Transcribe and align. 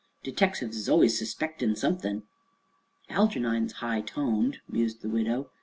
Detectives 0.23 0.75
is 0.77 0.89
allus 0.89 1.15
suspectin' 1.21 1.77
something." 1.77 2.23
"Algernon's 3.07 3.73
high 3.85 4.01
toned," 4.01 4.57
mused 4.67 5.03
the 5.03 5.09
widow. 5.09 5.51